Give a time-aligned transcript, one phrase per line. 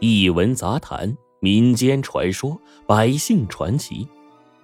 [0.00, 4.06] 异闻杂谈、民间传说、百姓传奇，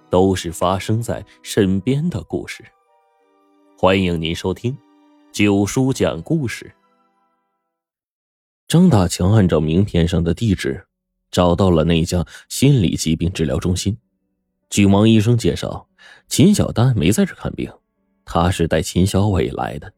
[0.09, 2.63] 都是发生在身边的故事。
[3.77, 4.77] 欢迎您收听
[5.31, 6.71] 九叔讲故事。
[8.67, 10.85] 张大强按照名片上的地址，
[11.31, 13.97] 找到了那家心理疾病治疗中心。
[14.69, 15.87] 据王医生介绍，
[16.27, 17.71] 秦小丹没在这看病，
[18.25, 19.91] 他是带秦小伟来的。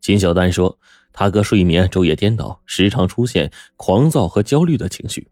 [0.00, 0.76] 秦小丹说。
[1.12, 5.28] 他哥睡眠昼夜颠倒，时常出现狂躁和焦虑的情绪。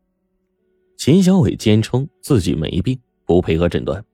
[0.97, 4.05] 秦小伟坚称自己没病，不配合诊断。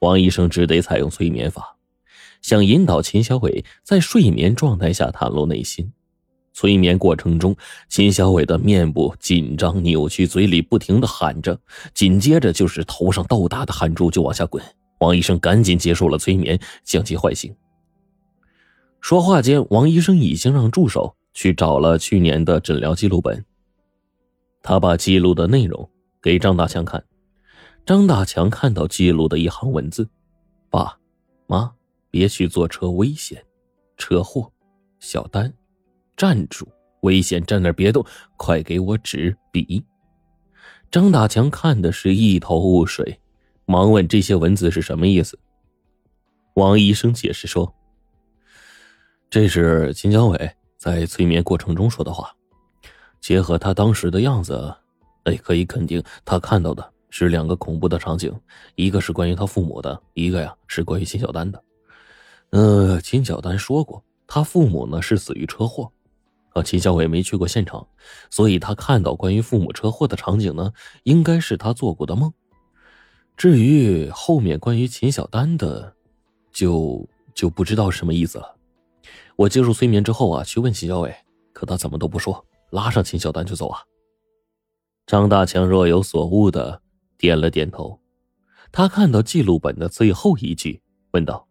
[0.00, 1.76] 王医生只得采用催眠法，
[2.42, 5.90] 想引导秦小伟在睡眠状态下袒露内心。
[6.52, 7.54] 催眠过程中，
[7.88, 11.58] 秦小伟的面部紧张扭曲，嘴里不停的喊着，
[11.94, 14.62] 紧接着就是头上豆大的汗珠就往下滚。
[15.00, 17.54] 王医生赶紧结束了催眠，将其唤醒。
[19.00, 23.44] 说话间，王医生已经让助手去找了去年的诊疗记录本。
[24.62, 25.88] 他把记录的内容
[26.20, 27.04] 给张大强看。
[27.84, 30.08] 张大强看到记录的一行文字
[30.70, 30.98] ：“爸，
[31.46, 31.72] 妈，
[32.10, 33.40] 别去坐车，危险，
[33.96, 34.50] 车祸，
[34.98, 35.52] 小丹，
[36.16, 36.66] 站住，
[37.02, 38.04] 危险，站那别动，
[38.36, 39.84] 快给我纸笔。”
[40.90, 43.20] 张大强看的是一头雾水，
[43.66, 45.38] 忙问这些文字是什么意思。
[46.54, 47.72] 王医生解释说。
[49.28, 52.30] 这是秦小伟在催眠过程中说的话，
[53.20, 54.72] 结合他当时的样子，
[55.24, 58.32] 哎，可以肯定他看到的是两个恐怖的场景，
[58.76, 61.62] 一个是关于他父母的，一个呀是关于秦小丹的。
[62.50, 65.90] 呃，秦小丹说过，他父母呢是死于车祸，
[66.50, 67.86] 啊，秦小伟没去过现场，
[68.30, 70.72] 所以他看到关于父母车祸的场景呢，
[71.02, 72.32] 应该是他做过的梦。
[73.36, 75.92] 至于后面关于秦小丹的，
[76.52, 78.56] 就就不知道什么意思了。
[79.36, 81.14] 我接受催眠之后啊，去问秦小伟，
[81.52, 83.80] 可他怎么都不说，拉上秦小丹就走啊。
[85.06, 86.82] 张大强若有所悟的
[87.18, 88.00] 点了点头，
[88.72, 90.82] 他看到记录本的最后一句，
[91.12, 91.46] 问道：“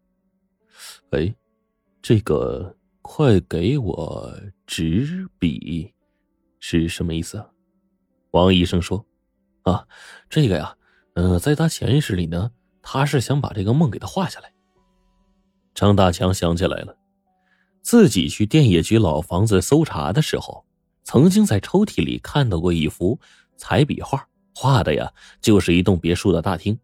[1.11, 1.33] 哎，
[2.01, 4.33] 这个快给我
[4.65, 5.93] 纸笔，
[6.59, 7.45] 是什么意思？”
[8.31, 9.05] 王医生说
[9.63, 9.87] ：“啊，
[10.29, 10.75] 这个呀，
[11.13, 14.51] 嗯，在他潜意识里呢，他是想把这个梦给他画下来。”
[15.73, 16.97] 张大强想起来了。
[17.85, 20.65] 自己去电业局老房子搜查的时候，
[21.03, 23.19] 曾经在抽屉里看到过一幅
[23.57, 26.75] 彩笔画，画的呀就是一栋别墅的大厅。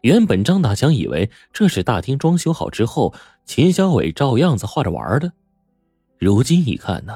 [0.00, 3.14] 原本张大强以为这是大厅装修好之后，
[3.46, 5.32] 秦小伟照样子画着玩的。
[6.18, 7.14] 如今一看呢，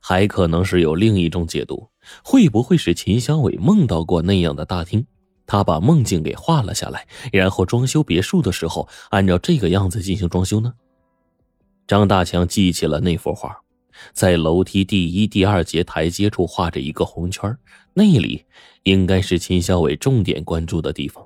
[0.00, 1.88] 还可能是有另一种解读：
[2.22, 5.04] 会不会是秦小伟梦到过那样的大厅，
[5.48, 10.72] 他把梦境给画了下来，然后装修别墅的时候按照这个样子进行装修呢？
[11.92, 13.54] 张大强记起了那幅画，
[14.14, 17.54] 在楼梯第一、第二节台阶处画着一个红圈，
[17.92, 18.42] 那里
[18.84, 21.22] 应该是秦小伟重点关注的地方。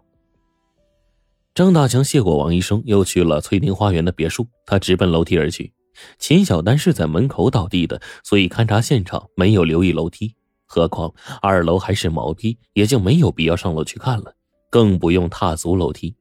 [1.54, 5.72] 张大强谢过王医生，又去了翠宁花园的别墅，他直奔楼梯而去。
[6.19, 10.34] 秦小丹是在门口倒地的，所以勘察现场没有留意楼梯。
[10.66, 14.34] 何况二楼还是毛坯，也就没有必要上楼去看了，
[14.69, 16.16] 更不用踏足楼梯。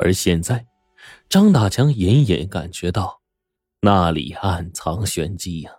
[0.00, 0.66] 而现在，
[1.28, 3.20] 张大强隐隐感觉到。
[3.86, 5.70] 那里暗藏玄机呀！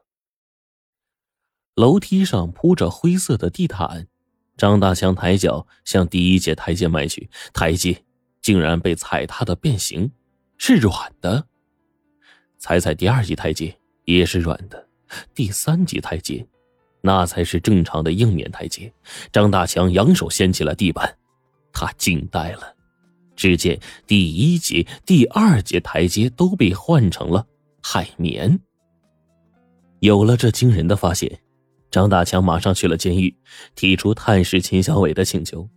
[1.76, 4.08] 楼梯上铺着灰色的地毯，
[4.56, 8.02] 张大强抬脚向第一节台阶迈去，台阶
[8.42, 10.10] 竟然被踩踏的变形，
[10.58, 11.46] 是软的。
[12.58, 14.88] 踩踩第二级台阶也是软的，
[15.36, 16.48] 第三级台阶
[17.02, 18.90] 那才是正常的硬面台阶。
[19.34, 21.14] 张大强扬手掀起了地板，
[21.74, 22.74] 他惊呆了，
[23.36, 27.46] 只见第一节、第二节台阶都被换成了。
[27.82, 28.60] 海绵。
[30.00, 31.40] 有了这惊人的发现，
[31.90, 33.36] 张大强马上去了监狱，
[33.76, 35.68] 提出探视秦小伟的请求。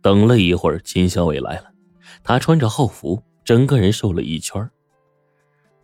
[0.00, 1.64] 等了一会儿，秦小伟来了，
[2.22, 4.70] 他穿着号服，整个人瘦了一圈。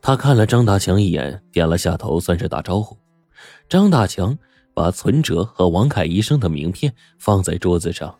[0.00, 2.96] 他看了张大强一眼，点了下头，算是打招呼。
[3.68, 4.38] 张大强
[4.72, 8.16] 把存折和王凯医生的名片放在桌子上，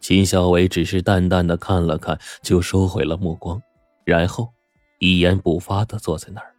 [0.00, 3.60] 秦小伟只是淡淡的看了看，就收回了目光，
[4.04, 4.48] 然后
[5.00, 6.53] 一言不发的坐在那儿。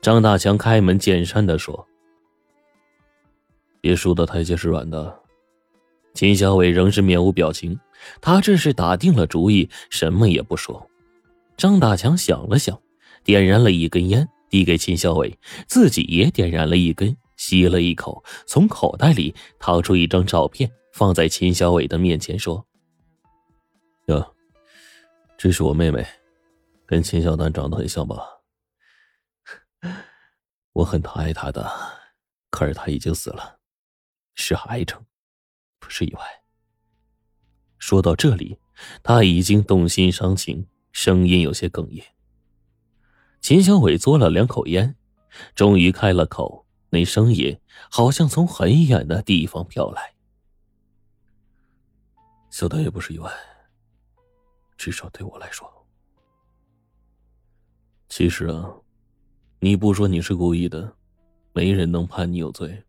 [0.00, 1.86] 张大强开门见山的说
[3.80, 5.20] ：“别墅的台阶是软的。”
[6.14, 7.78] 秦小伟仍是面无表情，
[8.20, 10.88] 他这是打定了主意，什么也不说。
[11.56, 12.80] 张大强想了想，
[13.22, 15.36] 点燃了一根烟，递给秦小伟，
[15.66, 22.64] 自己也点燃了一根，吸了一口，从口袋里掏出一张照片，放在秦小伟的面前说
[24.06, 24.34] ：“哟，
[25.36, 26.04] 这是我妹妹，
[26.86, 28.16] 跟秦小丹长得很像吧？”
[30.78, 31.68] 我很疼爱他的，
[32.50, 33.58] 可是他已经死了。
[34.36, 35.04] 是癌症，
[35.80, 36.20] 不是意外。
[37.78, 38.60] 说到这里，
[39.02, 42.04] 他已经动心伤情，声音有些哽咽。
[43.40, 44.94] 秦小伟嘬了两口烟，
[45.56, 47.60] 终于开了口，那声音
[47.90, 50.14] 好像从很远的地方飘来
[52.50, 53.32] ：“小的也不是意外，
[54.76, 55.68] 至少对我来说。
[58.08, 58.72] 其实啊，
[59.60, 60.92] 你不说你是故意的，
[61.52, 62.84] 没人能判你有罪。”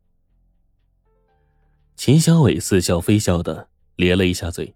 [1.95, 4.75] 秦小伟似笑非笑的咧了一下嘴。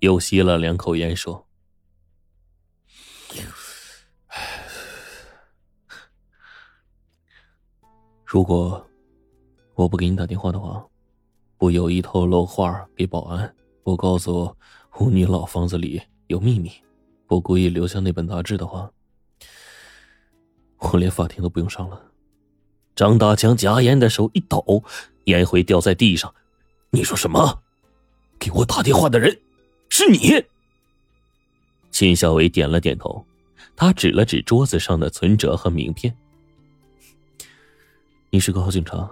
[0.00, 1.46] 又吸了两口烟，说
[8.26, 8.86] ：“如果
[9.74, 10.84] 我不给你打电话的话，
[11.56, 14.54] 不有意透露话给保安，不告诉
[14.98, 16.70] 我你老房子里有秘密，
[17.26, 18.92] 不故意留下那本杂志的话，
[20.92, 22.00] 我连法庭都不用上了。”
[22.96, 24.84] 张大强夹烟的手一抖，
[25.24, 26.32] 烟灰掉在地上。
[26.90, 27.62] “你说什么？
[28.38, 29.40] 给我打电话的人？”
[29.90, 30.44] 是你，
[31.90, 33.24] 秦小伟点了点头，
[33.76, 36.16] 他指了指桌子上的存折和名片。
[38.30, 39.08] 你是个好警察，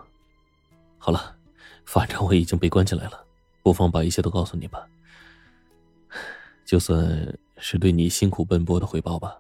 [0.99, 1.37] 好了，
[1.85, 3.25] 反正我已经被关起来了，
[3.63, 4.85] 不妨把一切都告诉你吧，
[6.65, 9.39] 就算是对你辛苦奔波的回报吧。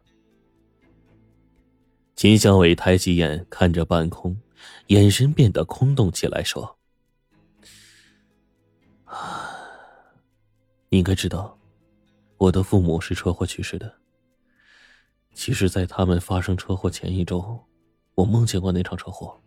[2.15, 4.37] 秦小伟抬起眼看着半空，
[4.89, 6.79] 眼神变得空洞起来，说。
[10.89, 11.59] 你应该知道，
[12.37, 13.93] 我的父母是车祸去世的。
[15.35, 17.59] 其实，在他们发生车祸前一周，
[18.15, 19.41] 我梦见过那场车祸，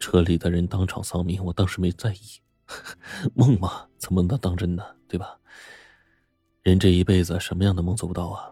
[0.00, 1.44] 车里的人当场丧命。
[1.44, 2.18] 我当时没在意，
[3.36, 4.82] 梦嘛，怎么能当真呢？
[5.06, 5.38] 对吧？
[6.62, 8.50] 人这一辈子，什么样的梦做不到啊？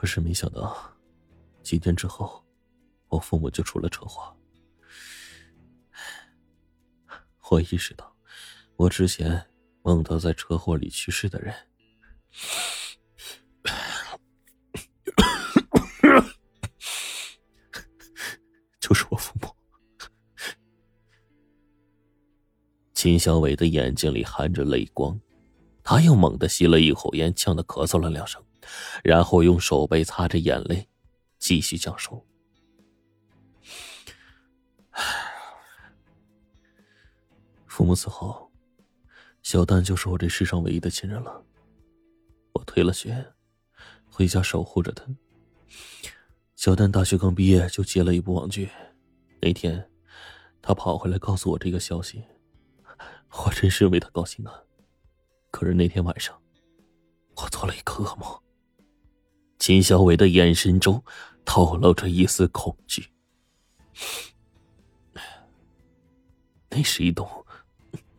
[0.00, 0.74] 可是没想到，
[1.62, 2.42] 几天之后，
[3.08, 4.34] 我父母就出了车祸。
[7.50, 8.16] 我意识到。
[8.76, 9.46] 我之前
[9.82, 11.54] 梦到在车祸里去世的人，
[18.80, 19.54] 就是我父母。
[22.94, 25.20] 秦小伟的眼睛里含着泪光，
[25.84, 28.42] 他又猛地吸了一口烟，呛得咳嗽了两声，
[29.02, 30.88] 然后用手背擦着眼泪，
[31.38, 32.26] 继续讲述：
[37.66, 38.50] 父母死后。
[39.42, 41.42] 小丹就是我这世上唯一的亲人了。
[42.52, 43.32] 我退了学，
[44.08, 45.04] 回家守护着他。
[46.56, 48.70] 小丹大学刚毕业就接了一部网剧，
[49.40, 49.90] 那天
[50.60, 52.22] 他跑回来告诉我这个消息，
[53.30, 54.62] 我真是为他高兴啊。
[55.50, 56.38] 可是那天晚上，
[57.36, 58.42] 我做了一个噩梦。
[59.60, 61.04] 秦小伟的眼神中
[61.44, 63.10] 透露着一丝恐惧。
[66.70, 67.28] 那是一栋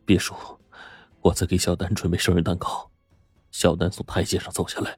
[0.06, 0.36] 别墅。
[1.22, 2.92] 我在给小丹准备生日蛋糕，
[3.50, 4.96] 小丹从台阶上走下来，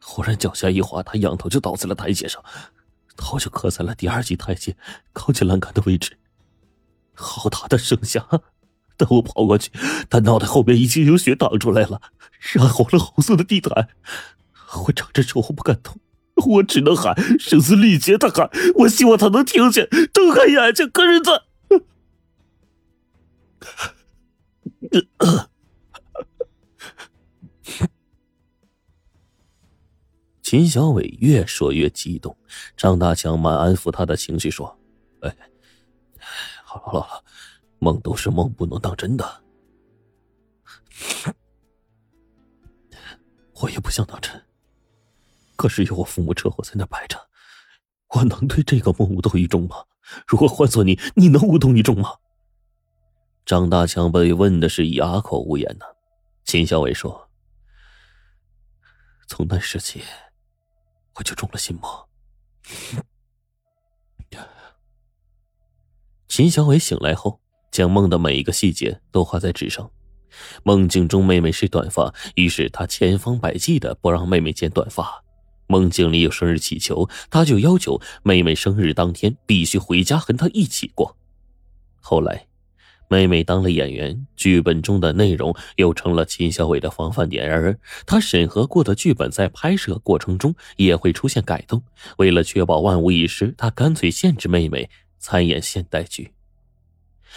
[0.00, 2.42] 忽然脚下一滑，他仰头就倒在了台阶上，
[3.14, 4.74] 头就磕在了第二级台阶
[5.12, 6.18] 靠近栏杆的位置。
[7.12, 8.26] 好大的声响！
[8.96, 9.70] 等我跑过去，
[10.08, 12.00] 他脑袋后面已经有血淌出来了，
[12.54, 13.90] 染红了红色的地毯。
[14.82, 15.96] 我张着手，我不敢动，
[16.46, 18.50] 我只能喊，声嘶力竭的喊。
[18.76, 21.44] 我希望他能听见，睁开眼睛，可是他。
[30.42, 32.36] 秦小伟越说越激动，
[32.76, 34.78] 张大强满安抚他的情绪说
[35.22, 35.34] ：“哎，
[36.62, 37.24] 好了好了，
[37.78, 39.42] 梦都是梦，不能当真的。
[43.62, 44.43] 我也不想当真，
[45.64, 47.18] 可是有我父母车祸在那摆着，
[48.10, 49.76] 我能对这个梦无动于衷吗？
[50.26, 52.16] 如果换做你，你能无动于衷吗？”
[53.46, 55.86] 张大强被问的是哑口无言呢。
[56.44, 57.30] 秦小伟说
[59.26, 60.02] ：“从那时起，
[61.14, 62.10] 我就中了心魔。”
[66.28, 67.40] 秦小伟醒来后，
[67.70, 69.90] 将梦的每一个细节都画在纸上。
[70.62, 75.23] 梦境中妹妹是短发，于是他千方百计的不让妹妹剪短发。
[75.66, 81.16] 梦境里有生日祈求，他就要求妹妹生日当天必须回家和他一起过。
[82.00, 82.46] 后来。
[83.10, 87.46] 妹妹当了演员，剧本中的内容又成了秦小伟的防范点。
[87.46, 91.82] 然而，他审核过的剧本在拍摄过程中也会出现改动。
[92.16, 96.32] 为了确保万无一失，他干脆限制妹妹参演现代剧。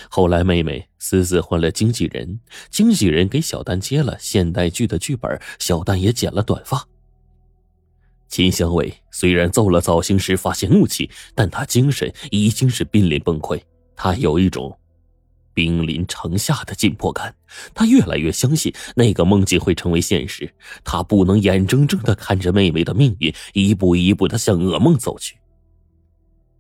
[0.10, 6.88] 后来，妹妹私自换了经纪人，经纪人给小丹接了现代剧的剧本，小丹也剪了短发。
[8.28, 13.62] 秦小伟虽然揍了造型师，发泄怒气，但他精神已经是濒临崩溃。
[13.96, 14.78] 他有一种
[15.54, 17.34] 兵临城下的紧迫感。
[17.74, 20.54] 他越来越相信那个梦境会成为现实。
[20.84, 25.38] 他不能眼睁睁的看着妹妹的命运一步一步的向噩梦走去。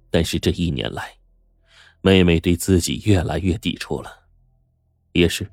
[0.10, 1.12] 但是这一年来，
[2.02, 4.10] 妹妹对自己越来越抵触了。
[5.12, 5.48] 也是，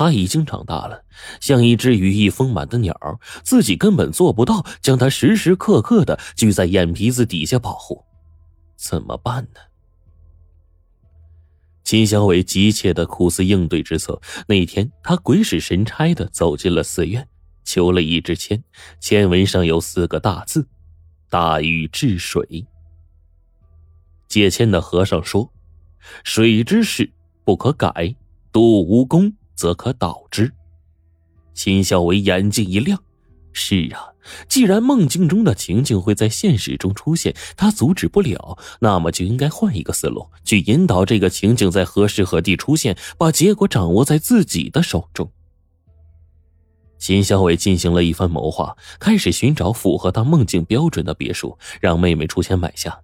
[0.00, 1.04] 他已经长大了，
[1.42, 8.02] 像一只羽翼丰满的鸟，自己根本做不到将它时时刻刻的聚在眼皮子底下保护。
[8.76, 9.60] 怎么办呢？
[11.84, 14.18] 秦小伟急切的苦思应对之策。
[14.48, 17.28] 那天，他鬼使神差的走进了寺院，
[17.62, 18.64] 求了一支签，
[19.00, 20.66] 签文上有四个大字
[21.28, 22.66] ：“大禹治水。”
[24.26, 25.52] 解签的和尚说
[26.24, 27.12] ：“水之事
[27.44, 28.16] 不可改，
[28.50, 29.30] 度无功
[29.60, 30.50] 则可导之。”
[31.52, 32.98] 秦小伟眼睛一亮
[33.52, 34.08] ：“是啊，
[34.48, 45.30] 既然梦境中的情境会在现实中出现，他阻止不了，那么就应该换一个思路，去引导这个情景在何时何地出现，把结果掌握在自己的手中。”
[46.98, 52.98] 秦小伟进行了一番谋划，开始寻找符合他梦境标准的别墅，让妹妹出钱买下。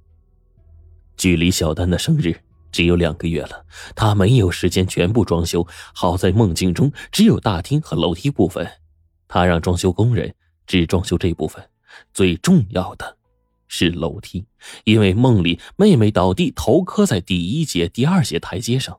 [1.17, 2.39] 距离小丹的生日
[2.77, 3.65] 只有两个月了，
[3.95, 5.67] 他没有时间全部装修。
[5.95, 8.71] 好在梦境中只有大厅和楼梯部分，
[9.27, 10.35] 他让装修工人
[10.67, 11.71] 只装修这部分。
[12.13, 13.17] 最重要的
[13.67, 14.45] 是楼梯，
[14.85, 18.99] 因为梦里妹妹倒地，头磕在第一节、第二节台阶上。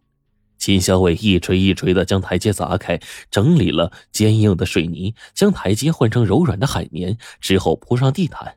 [0.58, 8.56] 秦小伟一锤一锤的将台阶砸开，整理了坚硬的水泥，将台阶换成柔软的海绵，之后铺上地毯。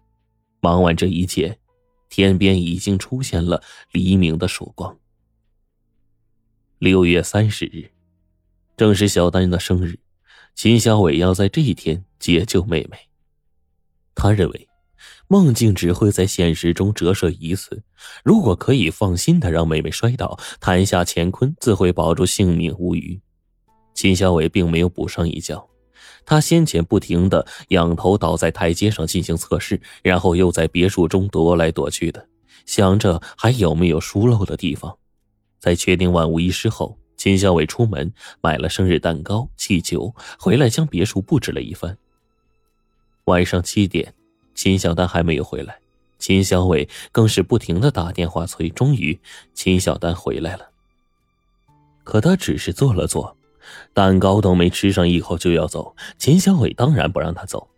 [0.60, 1.58] 忙完这一切。
[2.08, 3.62] 天边已经出现了
[3.92, 4.96] 黎明的曙光。
[6.80, 7.90] 六月三十日，
[8.74, 9.98] 正是小丹的生日，
[10.54, 12.96] 秦小伟要在这一天解救妹妹。
[14.14, 14.66] 他认为，
[15.28, 17.82] 梦境只会在现实中折射一次，
[18.24, 23.20] 如果可以放心的让妹妹摔倒，弹下乾坤，自会保住性命无虞。
[23.92, 25.68] 秦小伟并没有补上一觉。
[26.24, 32.26] 他先前不停的仰头倒在台阶上进行测试，然后又在别墅中踱来踱去的，
[32.64, 34.96] 想着还有没有疏漏的地方。
[35.60, 41.96] 在确定万无一失后，秦小伟出门买了生日蛋糕、气球，回来将别墅布置了一番。
[43.26, 44.12] 晚上七点，
[44.54, 45.78] 秦小丹还没有回来，
[46.18, 48.68] 秦小伟更是不停的打电话催。
[48.70, 49.16] 终于，
[49.54, 50.70] 秦小丹回来了，
[52.02, 53.36] 可他只是坐了坐。
[53.92, 57.69] 蛋糕都没吃上一口就要走，秦小伟当然不让他走。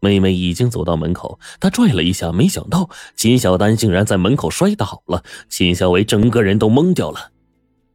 [0.00, 5.22] 妹妹已经走到门口，他拽了一下，没想到秦小丹竟然在门口摔倒了。
[5.48, 7.30] 秦小伟整个人都懵掉了，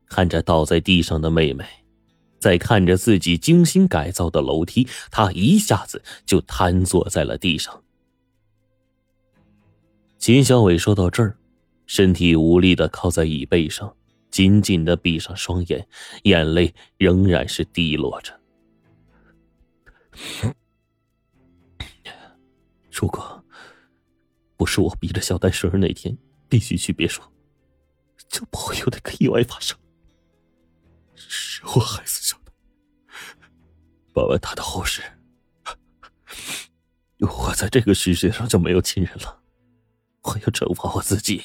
[0.07, 1.65] 看着倒在地上的妹妹，
[2.39, 7.81] 再看着自己精心改造的楼梯，他一下子就瘫坐在了地上。
[10.17, 11.37] 秦小伟说到这儿，
[11.85, 13.93] 身体无力的靠在椅背上。
[14.31, 15.87] 紧紧的闭上双眼，
[16.23, 18.37] 眼泪仍然是滴落着。
[22.95, 23.43] 如果
[24.55, 27.21] 不是我逼着小丹生日那天必须去别墅，
[28.29, 29.77] 就不会有那个意外发生。
[31.15, 32.53] 是我害死小丹，
[34.13, 35.01] 办完他的后事，
[37.19, 39.41] 我在这个世界上就没有亲人了。
[40.21, 41.43] 我要惩罚我自己。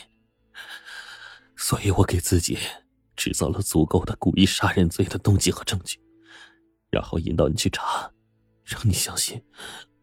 [1.56, 2.58] 所以我给自己
[3.16, 6.00] 制造了足够的故意杀人罪的动机和证据，
[6.90, 8.10] 然后引导你去查，
[8.64, 9.42] 让你相信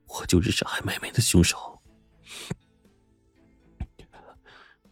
[0.08, 1.80] 我就是杀害妹妹的凶手。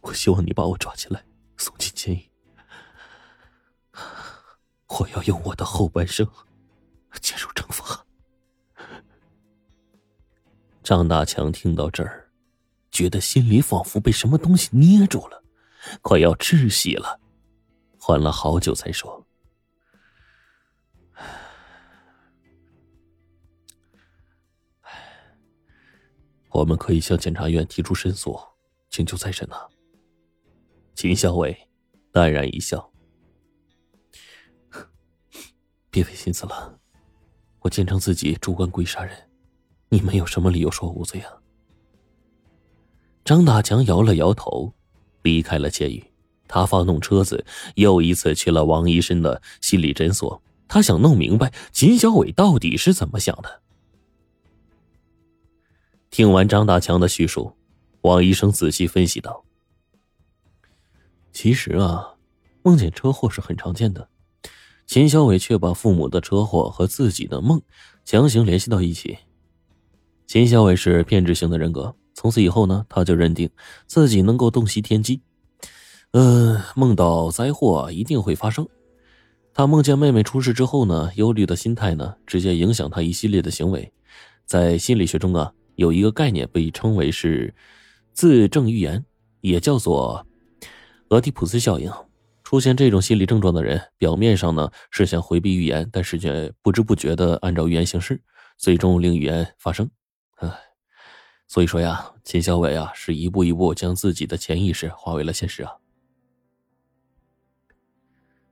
[0.00, 1.24] 我希望你把我抓起来，
[1.56, 2.30] 送进监狱。
[4.86, 6.26] 我要用我的后半生
[7.20, 8.06] 接受惩罚。
[10.82, 12.30] 张大强听到这儿，
[12.92, 15.42] 觉得心里仿佛被什么东西捏住了。
[16.02, 17.20] 快要窒息了，
[17.98, 19.26] 缓了好久才说
[26.56, 28.38] ：“我们可以向检察院提出申诉，
[28.88, 29.68] 请求再审啊。”
[30.96, 31.54] 秦小伟
[32.10, 32.90] 淡然一笑
[35.90, 36.78] ：“别费心思了，
[37.60, 39.14] 我坚称自己主观故意杀人，
[39.90, 41.30] 你们有什么理由说我无罪啊？”
[43.22, 44.72] 张大强摇了摇头。
[45.22, 46.04] 离开了监狱，
[46.46, 47.44] 他发动车子，
[47.74, 50.40] 又一次去了王医生的心理诊所。
[50.68, 53.62] 他想弄明白秦小伟到底是怎么想的。
[56.16, 57.52] 听完张大强的叙述，
[58.00, 59.44] 王医生仔细分析道
[61.30, 62.14] ：“其实啊，
[62.62, 64.08] 梦见车祸是很常见的。
[64.86, 67.60] 秦小伟却把父母的车祸和自己的梦
[68.02, 69.18] 强行联系到一起。
[70.26, 73.50] 秦小伟是偏执型的人格。”从此以后呢，他就认定
[73.86, 75.20] 自己能够洞悉天机。
[76.12, 78.66] 嗯，梦到灾祸一定会发生。
[79.52, 83.92] 他梦见妹妹出事之后呢，忧虑的心态呢，直接影响他一系列的行为。
[84.46, 87.54] 在心理学中啊，有一个概念被称为是
[88.12, 89.04] 自证预言，
[89.40, 90.26] 也叫做
[91.10, 91.90] 俄狄浦斯效应。
[92.42, 98.22] 出现这种心理症状的人，表面上呢是想回避预言，但是却不知不觉的按照预言行事，
[98.56, 99.90] 最终令预言发生。
[100.36, 100.48] 唉，
[101.48, 105.72] 所以说呀，秦小伟啊是一步一步将自己的潜意识化为了现实啊。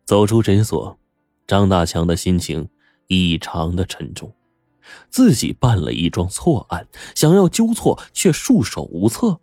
[0.04, 0.98] 走出诊所，
[1.46, 2.68] 张大强的心情
[3.06, 4.34] 异常的沉重，
[5.10, 9.40] 自己办了一桩错案，想要纠错却束手无策。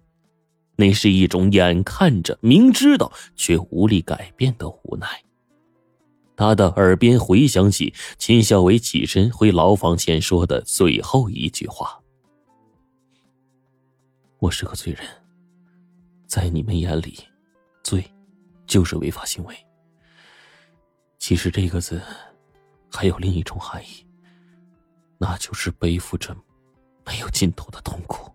[0.75, 5.07] 那是一种眼看着、明知道却无力改变的无奈。
[6.35, 12.01] 他的耳边回响起秦小伟起身回牢房前说的最后一句话
[14.39, 15.05] ：“我是个罪人，
[16.25, 17.19] 在你们眼里，
[17.83, 18.03] 罪
[18.65, 19.55] 就是违法行为。
[21.19, 22.01] 其实这个字
[22.89, 24.03] 还有另一种含义，
[25.21, 26.35] 那就是背负着
[27.05, 28.33] 没有尽头的痛苦。”